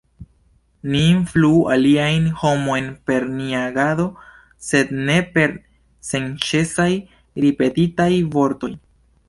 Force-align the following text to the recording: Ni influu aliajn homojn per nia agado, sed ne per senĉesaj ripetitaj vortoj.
Ni 0.93 1.01
influu 1.15 1.59
aliajn 1.75 2.25
homojn 2.43 2.87
per 3.11 3.27
nia 3.35 3.61
agado, 3.67 4.07
sed 4.69 4.97
ne 5.11 5.21
per 5.37 5.55
senĉesaj 6.13 6.91
ripetitaj 7.47 8.13
vortoj. 8.39 8.75